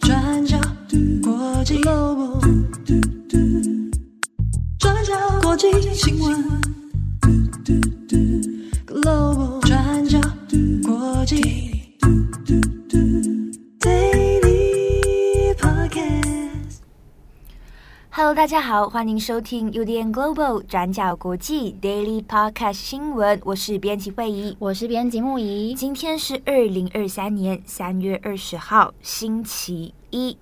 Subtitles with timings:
[0.00, 0.56] 转角
[1.22, 2.40] 国际 Global，
[4.78, 6.75] 转角国际新闻。
[18.26, 23.40] Hello，大家好，欢迎收听 UDN Global 转角国际 Daily Podcast 新闻。
[23.44, 25.72] 我是编辑慧仪，我是编辑木仪。
[25.74, 30.36] 今天是二零二三年三月二十号，星期一。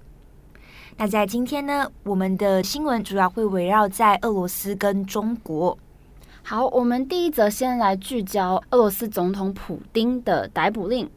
[0.96, 5.76] 那在今天呢，我们的新闻主要会围绕在俄罗斯跟中国。
[6.42, 11.10] 好，我们第一则先来聚焦俄罗斯总统普丁的逮捕令。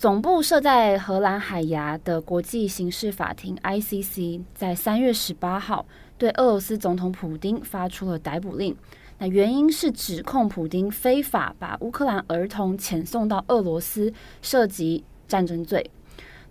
[0.00, 5.84] 总部设在荷兰海牙的国际刑事法庭 （ICC） 在三月十八号
[6.16, 8.74] 对俄罗斯总统普丁发出了逮捕令。
[9.18, 14.10] 那原因是指控普丁非法把乌克兰儿童遣送到俄罗斯，
[14.40, 15.90] 涉及战争罪。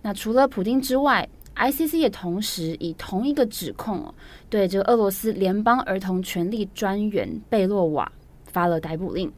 [0.02, 4.14] 那除了普丁之外，ICC 也同时以同一个指控
[4.48, 8.12] 对这个俄罗斯联邦儿童权利专员贝洛瓦
[8.44, 9.32] 发了逮捕令。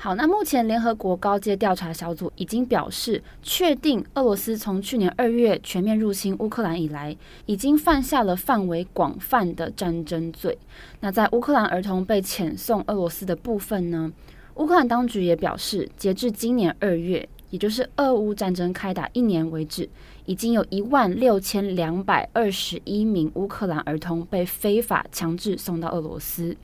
[0.00, 10.56] 好，那目前联合国高阶调查小组已经表示，确定俄罗斯从去年二月全面入侵乌克兰以来，已经犯下了范围广泛的战争罪。
[11.00, 14.12] 那在乌克兰儿童被遣送俄罗斯的部分呢，
[14.54, 19.90] 乌克兰当局也表示，截至今年二月，也就是俄乌战争开打一年为止，
[20.26, 26.56] 已经有一万六千两百二十一名乌克兰儿童被非法强制送到俄罗斯。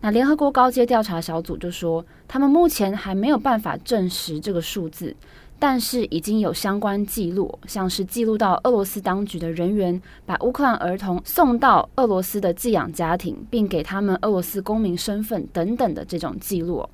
[0.00, 5.14] 那联合国高阶调查小组就说，他们目前还没有办法证实这个数字，
[5.58, 16.88] 但是已经有相关记录，像是记录到俄罗斯当局的人员把乌克兰儿童送到俄罗斯的寄养家庭，并给他们俄罗斯公民身份等等的这种记录。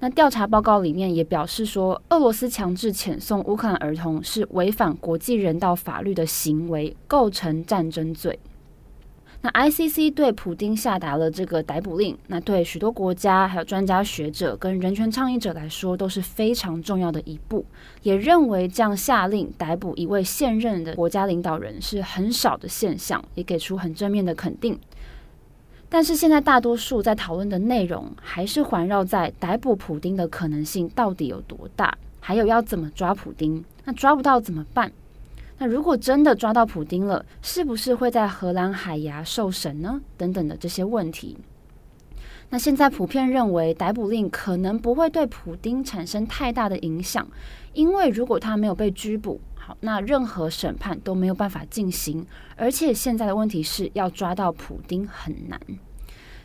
[0.00, 8.40] 那调查报告里面也表示说，俄罗斯强制遣送乌克兰儿童是违反国际人道法律的行为，构成战争罪。
[9.44, 17.64] 那 ICC 对普丁下达了这个逮捕令，那对许多国家、还有专家学者跟人权倡议者来说都是非常重要的一步，
[18.02, 24.78] 也认为这样下令逮捕一位现任的国家领导人是很少的现象，也给出很正面的肯定。
[25.88, 34.92] 但是现在大多数在讨论的内容还是环绕在逮捕普丁的可能性到底有多大，还有要怎么抓普丁，那抓不到怎么办？
[35.62, 40.00] 那如果真的抓到普丁了，是不是会在荷兰海牙受审呢？
[40.16, 41.38] 等等的这些问题。
[42.50, 47.24] 那现在普遍认为逮捕令可能不会对普丁产生太大的影响，
[47.74, 52.26] 因为如果他没有被拘捕，好，那任何审判都没有办法进行。
[52.56, 55.60] 而且现在的问题是要抓到普丁很难。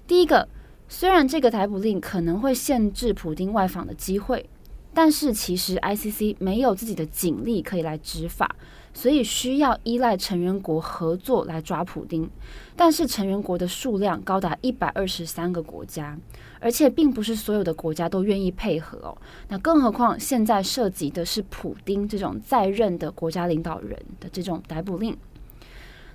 [0.05, 0.47] 第一个，
[0.87, 4.47] 虽然这个逮捕令可能会限制普丁外访的机会，
[4.93, 8.55] 但是其实 ICC 没有自己的警力可以来执法。
[8.97, 12.27] 所以需要依赖成员国合作来抓普丁，
[12.75, 16.17] 但是成员国的数量高达一百二十三个国家，
[16.59, 19.15] 而且并不是所有的国家都愿意配合哦。
[19.49, 25.15] 那更何况现在涉及的是普丁这种在任的国家领导人的这种逮捕令。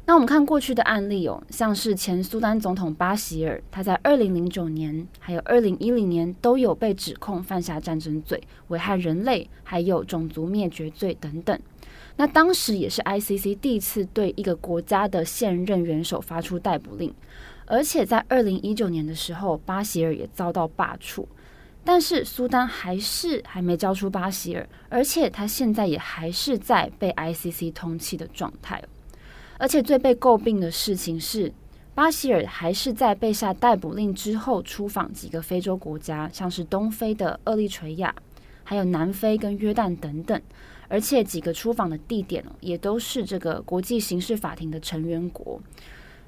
[0.04, 11.56] 那我们看过去的案例哦，像是前苏丹总统巴希尔，他在二零零九年还有二零一零年都有被指控犯下战争罪、危害人类，还有种族灭绝罪等等。
[12.16, 17.12] 那当时也是 ICC 第一次对一个国家的现任元首发出逮捕令，
[17.66, 21.24] 而且在二零一九年的时候，巴希尔也遭到罢黜，
[21.84, 28.82] 但是苏丹还是还没交出巴希尔，而且他现在也还是在被 ICC 通缉的状态。
[29.58, 31.52] 而且最被诟病的事情是，
[31.94, 38.14] 巴希尔还是在被下逮捕令之后出访几个非洲国家，像是东非的厄立垂亚，
[38.64, 40.40] 还有南非跟约旦等等。
[40.92, 45.58] 而且几个出访的地点也都是这个国际刑事法庭的成员国，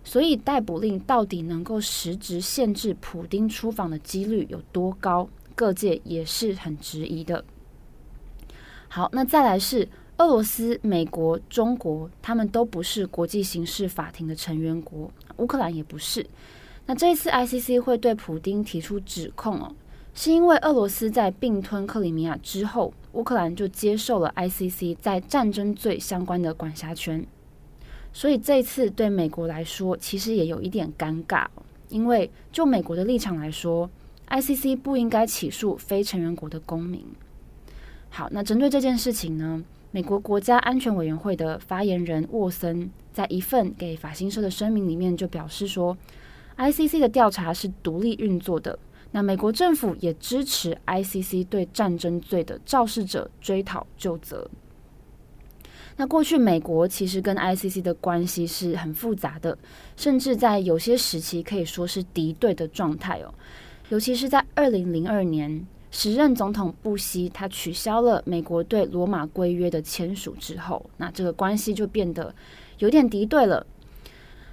[0.03, 5.29] 所以逮捕令到底能够实质限制普丁出访的几率有多高？
[5.55, 7.45] 各界也是很质疑的。
[8.89, 16.27] 好，那再来是俄罗斯、美国、中国，他们都不是国际刑事法庭的成员国，乌克兰也不是。
[16.87, 19.77] 那这一次 ICC 会对普丁提出指控哦。
[20.15, 27.25] 是因为俄罗斯在并吞克里米亚之后，乌克兰就接受了 ICC 在战争罪相关的管辖权，
[28.13, 31.47] 所以这次对美国来说其实也有一点尴尬，
[31.89, 33.89] 因为就美国的立场来说
[34.29, 37.07] ，ICC 不应该起诉非成员国的公民。
[38.11, 45.97] 好，那针对这件事情呢，美国国家安全委员会的发言人沃森在一份给法新社的声明里面就表示说
[46.57, 48.79] ，ICC 的调查是独立运作的。
[49.17, 54.51] 那美国政府也支持 ICC 对战争罪的肇事者追讨究责。
[55.97, 59.57] 那过去美国其实跟 ICC 的关系是很复杂的，
[59.97, 63.33] 甚至在有些时期可以说是敌对的状态哦。
[63.91, 72.35] 尤其是在二零零二年，时任总统布希他取消了美国对罗马规约的签署之后，那这个关系就变得
[72.79, 73.65] 有点敌对了。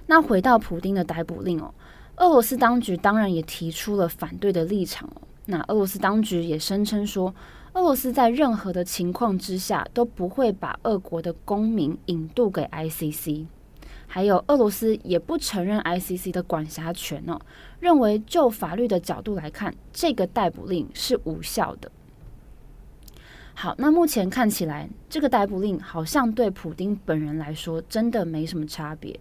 [0.06, 1.74] 那回到普丁的逮捕令哦。
[2.22, 5.10] 俄罗斯当局当然也提出了反对的立场。
[5.46, 7.34] 那俄罗斯当局也声称说，
[7.72, 13.46] 俄罗斯在任何的情况之下都不会把俄国的公民引渡给 ICC。
[14.06, 17.40] 还有，俄罗斯也不承认 ICC 的管辖权哦，
[17.80, 21.90] 认为就法律的角度来看，这个逮捕令是无效的。
[23.54, 29.18] 好，那目前看起来，这个逮捕令好像对普丁本人来说真的没什么差别。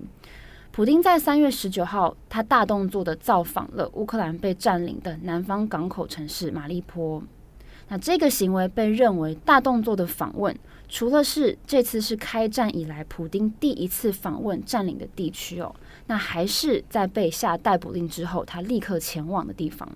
[0.72, 7.22] 普丁在三月十九号，他大动作的造访了乌克兰被占领的南方港口城市马利坡。
[7.90, 10.58] 那这个行为被认为大动作的访问，
[10.88, 15.76] 除了是这次是开战以来普丁第一次访问占领的地区哦，
[16.08, 19.90] 那还是在被下逮捕令之后，他立刻前往的地方。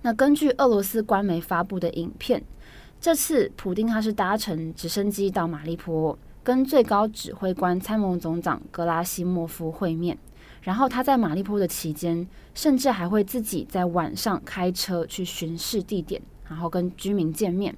[0.00, 2.42] 那根据俄罗斯官媒发布的影片，
[2.98, 6.18] 这次普丁他是搭乘直升机到马利坡。
[6.44, 10.18] 跟最高指挥官参谋总长格拉西莫夫会面，
[10.62, 17.76] 然后他在马利坡的期间，甚至还会自己在晚上开车去巡视地点，然后跟居民见面。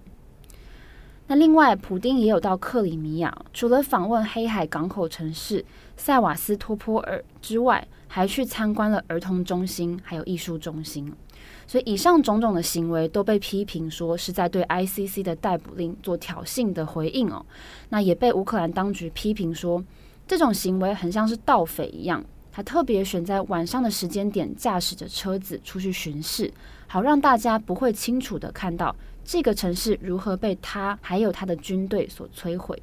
[1.27, 5.65] 那另外，普丁也有到克里米亚，除了访问黑海港口城市
[5.97, 11.13] 塞瓦斯托波尔之外，还去参观了儿童中心，还有艺术中心。
[11.67, 17.45] 所以，以上种种的行为都被批评说是在对 ICC 的逮捕令做挑衅的回应哦。
[17.89, 19.83] 那也被乌克兰当局批评说，
[20.27, 22.25] 这种行为很像是盗匪一样。
[22.53, 26.53] 他特别选在晚上的时间点，驾驶着车子出去巡视，
[26.87, 28.95] 好让大家不会清楚的看到
[29.25, 32.81] 这个城市如何被他还有他的军队所摧毁。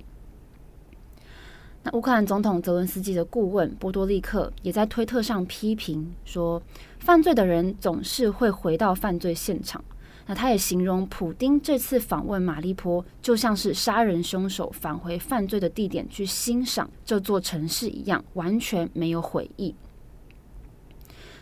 [1.83, 6.62] 那乌克兰总统泽伦斯基的顾问波多利克也在推特上批评说，
[7.00, 9.83] 犯罪的人总是会回到犯罪现场。
[10.28, 19.74] 那他也形容普丁这次访问马利坡，就像是杀人凶手返回犯罪的地点去欣赏这座城市一样，完全没有悔意。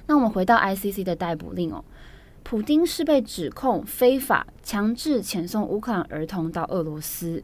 [0.07, 1.83] 那我们回到 ICC 的逮捕令哦，
[2.41, 7.43] 普丁是被指控非法强制遣送乌克兰儿童到俄罗斯。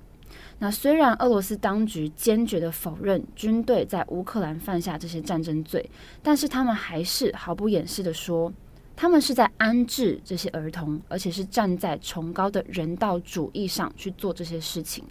[0.58, 5.90] 那虽然俄罗斯当局坚决的否认军队在乌克兰犯下这些战争罪，
[6.24, 8.52] 但是他们还是毫不掩饰的说，
[8.96, 15.04] 他们是在安置这些儿童，而且是站在崇高的人道主义上去做这些事情。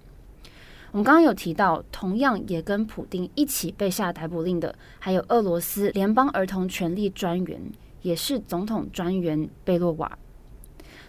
[0.92, 7.60] 我们刚刚有提到，同样也跟普丁一起被下逮捕令的，还有俄罗斯联邦儿童权利专员，
[8.00, 10.18] 也是总统专员贝洛瓦。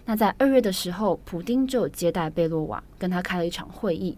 [0.04, 4.18] 那在二月的时候，普丁就接待贝洛瓦，跟他开了一场会议。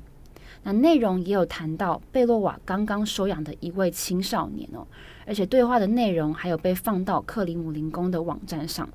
[0.67, 4.85] 那内容也有谈到贝洛瓦刚刚收养的一位青少年哦，
[5.25, 8.89] 而且对话的内容还有被放到克里姆林宫的网站上。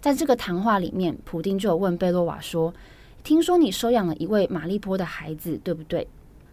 [0.00, 2.72] 在这个谈话里面，普丁就有问贝洛瓦说
[3.24, 6.06] ：“听说你收养了一位马利波的孩子，对不对？”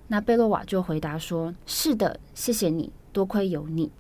[0.09, 3.91] 那贝洛瓦就回答说：“是的，谢谢你，多亏有你。”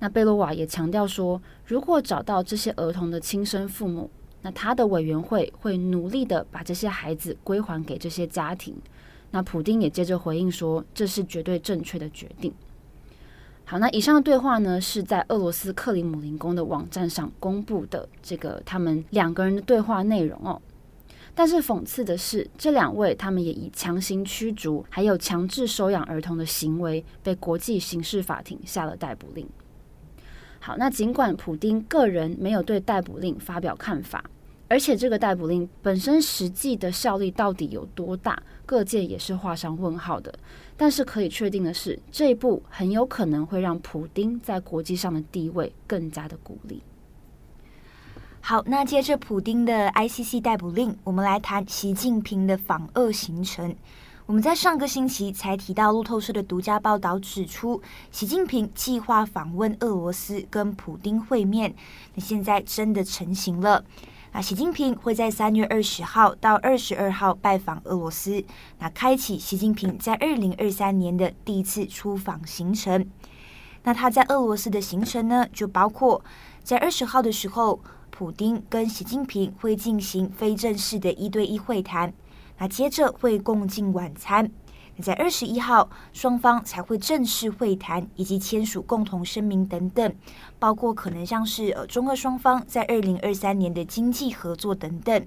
[0.00, 4.10] 那贝洛瓦也强调说：“如果找到这些儿童的亲生父母。”
[4.42, 8.76] 那他的委员会会努力的把这些孩子归还给这些家庭。
[9.30, 12.52] 那普丁也接着回应说，这是绝对正确的决定。
[13.64, 20.60] 好，那以上的对话呢，是在俄罗斯克里姆林宫的网站上公布的这个他们两个人的对话内容哦。
[21.32, 29.48] 但是讽刺的是，这两位他们也以强行驱逐还有强制收养儿童的行为，被国际刑事法庭下了逮捕令。
[30.58, 34.24] 好，那尽管普丁个人没有对逮捕令发表看法，
[34.70, 40.32] 而且这个逮捕令本身实际的效力到底有多大，各界也是画上问号的。
[40.76, 46.80] 但是可以确定的是，这一步很有可能会让普丁在国际上的地位更加的孤立。
[48.40, 53.74] 好，那接着普丁的 ICC 逮捕令，我们来谈习近平的访俄行程。
[54.26, 61.74] 我们在上个星期才提到，路透社的独家报道指出，习近平计划访问俄罗斯跟普丁会面。
[62.14, 63.84] 那现在真的成型了。
[64.32, 68.44] 那习近平会在三月二十号到二十二号拜访俄罗斯，
[68.78, 73.04] 那开启习近平在二零二三年的第一次出访行程。
[73.82, 76.22] 那他在俄罗斯的行程呢，就包括
[76.62, 82.12] 在二十号的时候，普丁跟习近平会进行非正式的一对一会谈。
[82.58, 84.48] 那接着会共进晚餐，
[85.00, 90.14] 在二十一号，双方才会正式会谈以及签署共同声明等等，
[90.58, 95.26] 包括可能像是呃中俄双方在二零二三年的经济合作等等。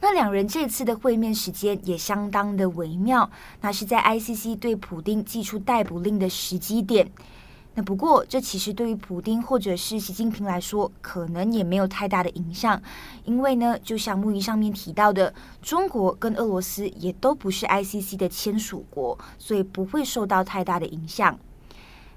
[0.00, 3.28] 那两人这次的会面时间也相当的微妙，
[3.60, 7.10] 那是在 ICC 对普丁寄出逮捕令的时机点。
[7.82, 12.80] 不过，这其实对于普丁或者是习近平来说，可能也没有太大的影响，
[13.24, 15.32] 因为呢，就像木鱼上面提到的，
[15.62, 21.38] 中国跟俄罗斯也都不是 ICC 的签署国，所以不会受到太大的影响。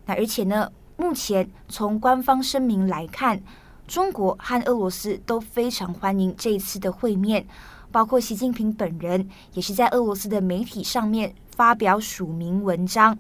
[0.06, 3.42] 那而且呢，目前从官方声明来看，
[3.88, 7.46] 中国和俄罗斯都非常欢迎这一次的会面。
[7.92, 13.20] 包括习近平本人也是在俄罗斯的媒体上面发表署名文章。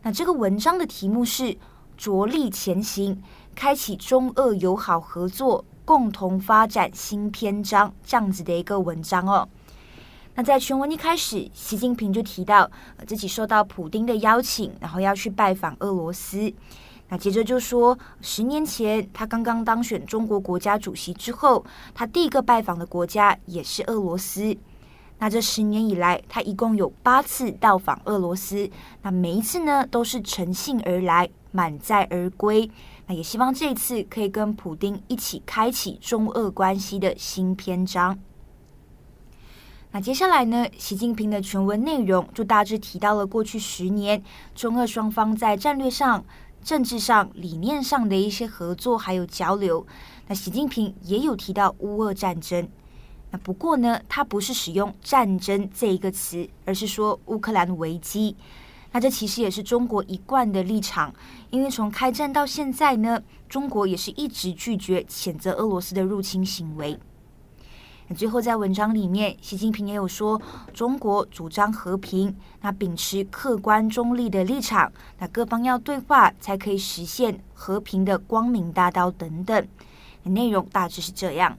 [0.00, 1.56] 那这个文章的题目是
[1.96, 3.22] “着力前行，
[3.54, 9.48] 开启中俄友好合作，共同发展新篇章”这样子的一个文章哦。
[10.34, 12.70] 那在全文一开始，习近平就提到
[13.06, 16.52] 自己受到普丁的邀请，然后要去拜访俄罗斯。
[17.08, 21.62] 那接着就说，十年前他刚刚当选中国国家主席之后，
[21.94, 24.56] 他第一个拜访的国家也是俄罗斯。
[25.18, 28.68] 那这十年以来，他一共有八次到访俄罗斯，
[29.02, 32.68] 那每一次呢都是乘兴而来，满载而归。
[33.06, 38.18] 那也希望这次可以跟普丁一起开启中俄关系的新篇章。
[39.92, 44.20] 那接下来呢，习近平的全文内容就大致提到了过去十年
[44.54, 46.24] 中俄双方在战略上。
[46.64, 49.84] 政治上、理念上的一些合作还有交流，
[50.28, 52.68] 那习近平也有提到乌俄战争。
[53.32, 58.36] 那不过呢，他不是使用“战争”这一个词，而是说乌克兰危机。
[58.92, 61.12] 那这其实也是中国一贯的立场，
[61.50, 66.98] 因为从开战到现在呢，中国也是一直拒绝谴责俄罗斯的入侵行为。
[68.14, 70.38] 最后，在文章里面，习近平也有说，
[70.74, 79.66] 中国主张和平，那秉持客观中立的立场，那各方要对话才可以实现和平的光明大道等等。
[80.24, 81.56] 内容大致是这样。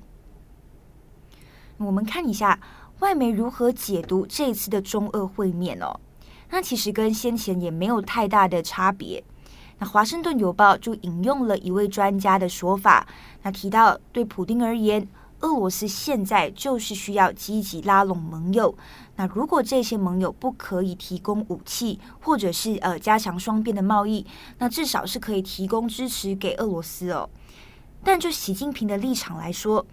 [1.78, 2.60] 我们看一下
[3.00, 6.00] 外媒如何解读这次的中俄会面哦。
[6.54, 9.24] 那其实跟先前也没有太大的差别。
[9.80, 13.08] 那《华盛顿邮报》就引用了一位专家的说法，
[13.42, 15.08] 那提到对普丁而言。
[15.40, 18.74] 俄罗斯现在就是需要积极拉拢盟友。
[19.18, 24.26] 那如果这些盟友不可以提供武器，或者是呃加强双边的贸易，
[24.60, 27.30] 那至少是可以提供支持给俄罗斯哦。
[28.06, 29.86] 但就习近平的立场来说，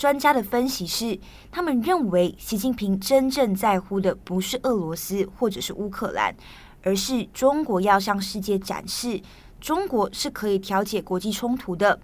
[0.00, 1.18] 专家的分析是，
[1.52, 6.34] 他们认为习近平真正在乎的不是俄罗斯或者是乌克兰，
[6.82, 9.20] 而是中国要向世界展示，
[9.60, 12.00] 中国是可以调解国际冲突的。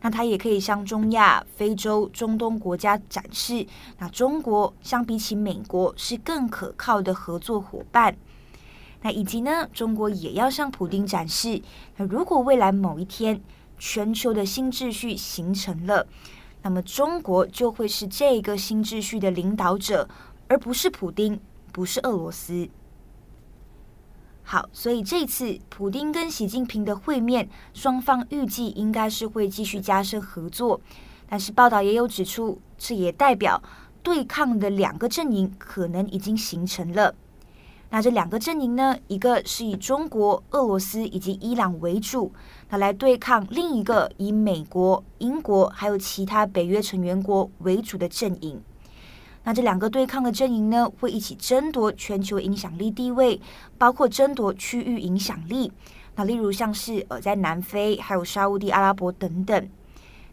[0.00, 3.64] 那他也可以向中亚、非洲、中东国家展示，
[3.98, 8.16] 那中国相比起美国是更可靠的合作伙伴。
[9.02, 11.62] 那以及呢，中国也要向普丁展示，
[11.96, 13.40] 那如果未来某一天
[13.78, 16.08] 全球的新秩序形成了，
[16.66, 20.08] 那么中国就会是这个新秩序的领导者，
[20.48, 21.38] 而不是普丁，
[21.70, 22.68] 不是俄罗斯。
[24.42, 30.80] 好，所以这次普丁跟习近平的会面，双方预计应该是会继续加深合作。
[31.28, 33.62] 但是报道也有指出，这也代表
[34.02, 37.14] 对抗的两个阵营可能已经形成了。
[37.88, 42.32] 那这两个阵营呢，一个是以中国、俄罗斯以及伊朗为主，
[42.68, 48.60] 那来对抗另一个以美国、英国还有其他北约成员国为主的阵营。
[49.44, 53.40] 那这两个对抗的阵营呢，会一起争夺全球影响力地位，
[53.78, 55.70] 包括争夺区域影响力。
[56.16, 59.68] 那例如像是呃，在南非还有沙乌地阿拉伯等等。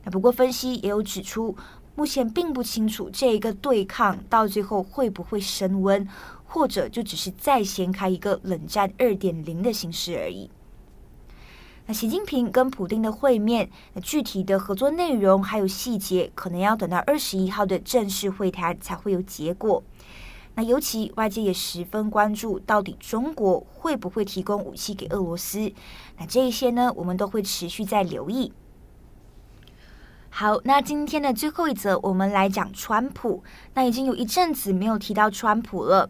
[0.03, 1.55] 那不过分析也有指出，
[1.95, 6.07] 目前并不清楚这一个对抗到最后会不会升温，
[6.53, 10.51] 或者就只是再掀开一个冷战二点零的形式而已。
[11.87, 19.81] 那习近平跟普丁的会面，那具体的合作内容还有细节，可能要等到二十一号的正式会谈才会有结果。
[20.53, 25.73] 那尤其外界也十分关注，到底中国会不会提供武器给俄罗斯？
[26.19, 28.53] 那这一些呢，我们都会持续在留意。
[30.29, 33.43] 好，那今天的最后一则，我们来讲川普。
[33.73, 36.09] 那已经有一阵子没有提到川普了。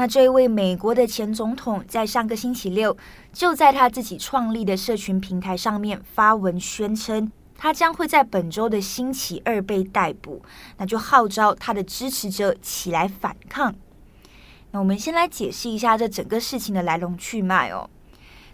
[0.00, 2.96] 那这一位美国的前总统，在上个星期六，
[3.34, 10.40] 就在他自己创立的社群平台上面发文宣称，他将会在本周的星期二被逮捕，
[10.78, 13.74] 那就号召他的支持者起来反抗。
[14.70, 17.90] 那我们先来解释一下这整个事情的来龙去脉哦。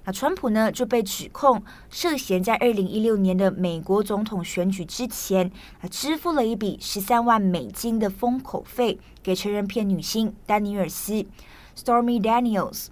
[0.06, 1.60] 那川普呢，就被指控
[1.90, 11.26] 涉嫌在二零一六年的美国总统选举之前，啊，支付了一笔十三万美金的封口费给成人片女星丹尼尔斯
[11.76, 12.86] ，Stormy Daniels。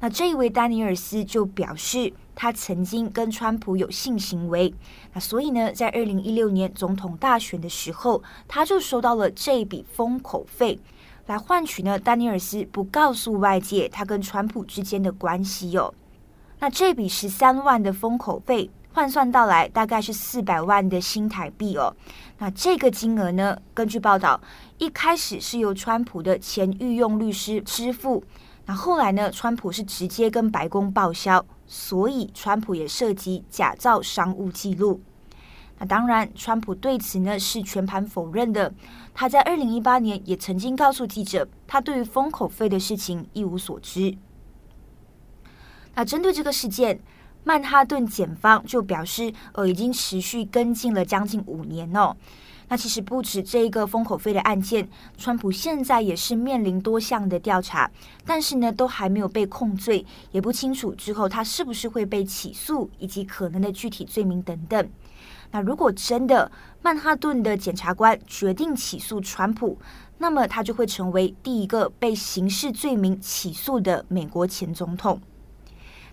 [0.00, 4.74] 那这一位丹尼尔斯就表示，他曾经跟川普有性行为。
[5.14, 10.78] 那所以呢，在二零一六年总统大选的时候，他就收到了这一笔封口费，
[11.26, 15.94] 来换取呢丹尼尔斯不告诉外界他跟川普之间的关系哟、
[16.62, 21.92] 那这笔十三万的封口费换算到来大概是四百万的新台币哦。
[22.38, 24.40] 那这个金额呢，根据报道，
[24.78, 28.22] 一开始是由川普的前御用律师支付。
[28.66, 29.28] 那后来呢？
[29.32, 35.00] 川普是直接跟白宫报销，所以川普也涉及假造商务记录。
[35.80, 38.72] 那当然，川普对此呢是全盘否认的。
[39.12, 44.16] 他在二零一八年也曾经告诉记者，他对于封口费的事情一无所知。
[45.94, 46.98] 那针对这个事件，
[47.44, 52.16] 曼哈顿检方就表示，呃，已经持续跟进了将近五年哦。
[52.68, 57.90] 那其实不止这一个封口费的案件，川普现在也是面临多项的调查，
[58.24, 64.88] 但是呢，都还没有被控罪，也不清楚之后他是不是会被起诉，以及可能的具体罪名等等。
[65.50, 69.78] 那如果真的曼哈顿的检察官决定起诉川普，
[70.16, 75.20] 那么他就会成为第一个被刑事罪名起诉的美国前总统。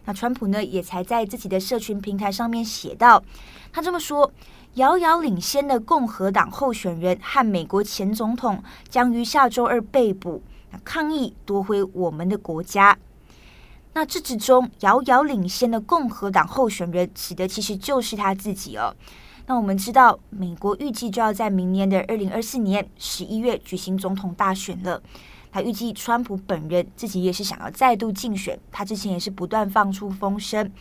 [0.10, 3.24] 那川普呢，也才在自己的社群平台上面写道，
[3.72, 4.32] 他这么说。
[4.76, 10.42] 遥遥领先的共和党候选人和美国前总统将于下周二被捕，
[10.84, 12.98] 抗议夺回我们的国家。
[13.94, 18.96] 那这之中遥遥领先的共和党候选人指的其实就是他自己哦。
[19.46, 25.02] 那我们知道，美国预计就要在明年的二零二四年十一月举行总统大选了。
[25.52, 30.72] 他预计川普本人自己也是想要再度竞选，他之前也是不断放出风声。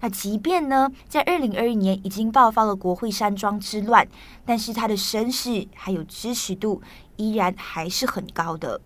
[0.00, 4.06] 那即便呢，在二零二一年已经爆发了国会山庄之乱，
[4.46, 6.80] 但是他的声势还有支持度
[7.16, 8.80] 依然还是很高的。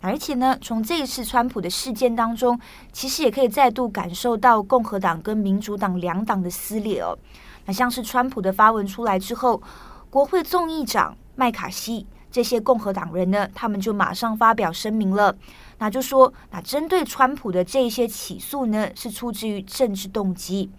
[0.00, 2.58] 而且呢，从这一次川普的事件当中，
[2.92, 7.18] 其实也可以再度感受到共和党跟民主党两党的撕裂哦。
[7.66, 9.60] 那像是川普的发文出来之后，
[10.08, 12.06] 国会众议长麦卡锡
[12.38, 15.36] 这些共和党人呢，他们就马上发表声明了。
[15.78, 20.70] 那就说，那针对川普的这些起诉呢，是出自于政治动机。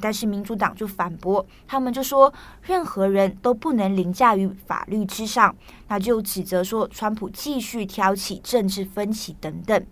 [0.00, 5.52] 但是民主党就反驳，他们就说，任何人都不能凌驾于法律之上。
[5.88, 9.84] 那就指责说，川普继续挑起政治分歧等等。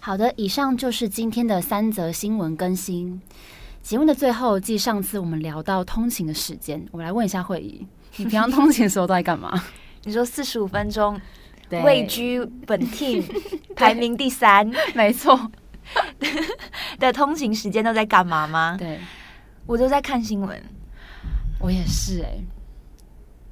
[0.00, 3.22] 好的，以上就是今天的三则新闻更新。
[3.80, 7.86] 节目的最后，继上次我们聊到通勤的时间，我们来问一下会议，
[8.18, 9.64] 你平常通勤的时候都在干嘛？
[10.04, 11.20] 你说四十五分钟。
[11.84, 13.22] 位居本 team
[13.76, 15.38] 排名第三，没错。
[16.98, 18.74] 的通勤时间都在干嘛吗？
[18.78, 18.98] 对，
[19.66, 20.58] 我都在看新闻。
[21.60, 22.44] 我也是哎、欸，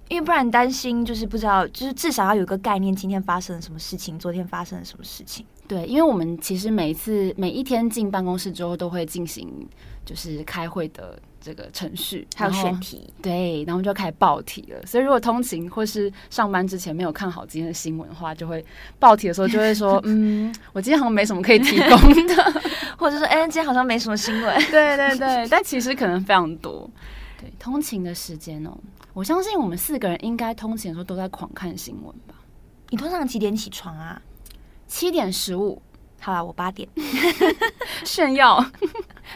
[0.08, 5.44] 因为不然担心就是不知道，就是至少要有个概念，今天发生了什么事情，昨天发生了什么事情。
[5.68, 9.68] 对，因为我们其实每一次每一天进办公室之后，都会进行
[10.04, 13.12] 就是开会的这个程序，还有选题。
[13.20, 14.86] 对，然后就开始报题了。
[14.86, 18.64] 所以如果通勤或是上班之前没有看好今天的新闻的话，就会
[18.98, 22.62] 报题的时候就会说： “嗯，我今天好像没什么可以提供的，
[22.96, 26.88] 或者说，哎，今天好像没什么新闻。”对对对，但其实可能非常多。
[27.40, 28.70] 对，通勤的时间哦，
[29.12, 32.36] 我相信我们四个人应该通勤的时候都在狂看新闻吧？
[32.90, 34.22] 你通常几点起床啊？
[34.86, 35.80] 七点十五，
[36.20, 36.88] 好啦，我八点
[38.04, 38.64] 炫耀。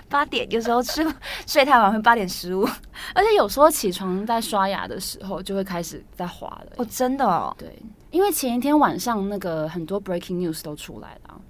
[0.08, 1.06] 八点有时候吃
[1.46, 2.68] 睡太晚会八点十五，
[3.14, 6.72] 而且有时候起床在刷牙的时候就会开始在滑了。
[6.76, 7.54] 哦，真的哦。
[7.58, 7.76] 对，
[8.10, 11.40] 因为前一天晚上那个很多 breaking news 都出来了，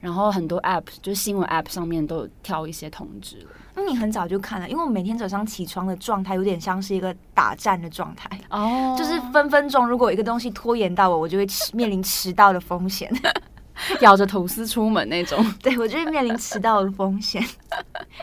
[0.00, 3.50] 然后很多 app 就是新闻 app 上面都有跳一些通知了。
[3.80, 13.10] 那你很早就看了，因为我每天早上起床的状态有点像是一个打战的状态哦， 就是分分钟如果一个东西拖延到我，我就会面临迟到的风险。
[14.02, 17.42] 咬着吐司出门那种， 对，我就会面临迟到的风险。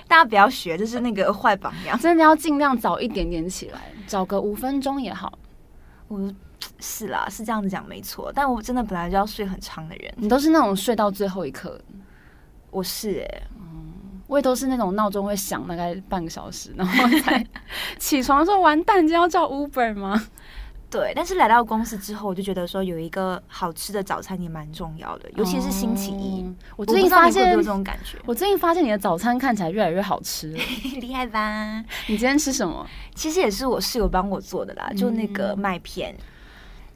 [0.08, 1.98] 大家不要学，就是那个坏榜样。
[1.98, 5.39] 真的要尽量早一点点起来，早个五分钟也好。
[6.08, 6.32] 我
[6.80, 8.32] 是啦，是这样子讲没错。
[8.36, 11.82] 但我真的本来就要睡很长的人，你都是那种睡到最后一刻。
[12.70, 13.41] 我是哎、
[14.27, 17.43] 我也都是那种闹钟会响大概半个小时，然后才
[17.97, 20.21] 起床的时候，完蛋，就要叫 Uber 吗？
[20.89, 26.41] 对，但是来到公司之后，我就觉得说有一个好吃的早餐也蛮重要的，尤其是星期一。
[26.43, 30.59] 哦、我最近发现有这种感觉，我最近发现你的早餐看起来越来越好吃了，
[31.01, 31.83] 厉害吧？
[32.07, 32.87] 你今天吃什么？
[33.15, 36.23] 其实也是我室友帮我做的啦，就那个麦片，嗯、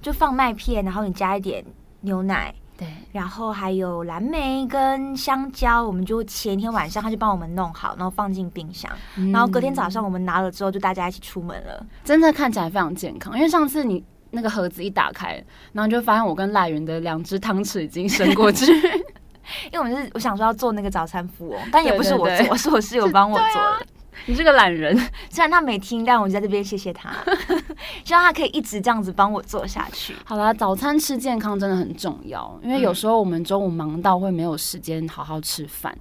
[0.01, 1.63] 就放麦片，然后你加一点
[1.99, 2.53] 牛奶。
[2.81, 13.35] 对，然后还有蓝莓跟香蕉，我们就前一天晚上他就帮我们弄好，然后放进冰箱，嗯、然后隔天早上我们拿了之后就大家一起出门了，真的看起来非常健康。
[13.35, 15.35] 因为上次你那个盒子一打开，
[15.73, 18.65] 然后就发现我跟赖云的两只汤匙已经伸过去。
[19.71, 23.85] 因为我们是我想说要做那个早餐服务，但也不是我做，是我室友帮我做的。
[24.12, 24.95] 啊、你这个懒人，
[25.30, 27.12] 虽然他没听，但我就在这边谢谢他，
[28.04, 30.15] 希望他可以一直这样子帮我做下去。
[30.24, 35.97] 好啦，早餐吃健康真的很重要，因为有时候我们中午忙到会没有时间好好吃饭，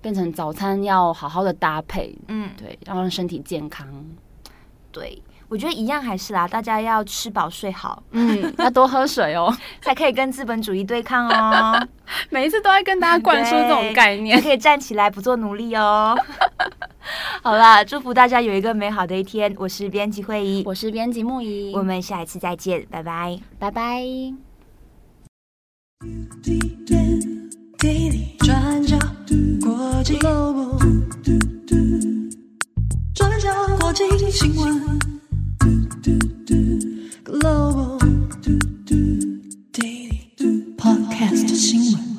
[0.00, 3.86] 变成早餐要好好的搭配，嗯，对，要让身体健康。
[4.90, 5.22] 对。
[5.50, 11.88] 我觉得一样还是啦，大家要吃饱睡好，嗯，要多喝水哦， 才可以跟资本主义对抗哦。
[12.28, 16.14] 每一次都在跟大家灌输这种概念，可以站起来不做奴隶哦。
[17.42, 19.54] 好啦，祝福大家有一个美好的一天。
[19.58, 24.02] 我是编辑会议，我是编辑木仪，我们下一次再见，拜拜，拜拜。
[28.40, 28.96] 转角
[30.04, 31.28] g l o b
[33.14, 33.50] 转角
[34.30, 34.98] 新闻
[37.24, 37.98] ，Global
[40.76, 42.17] Podcast 新闻。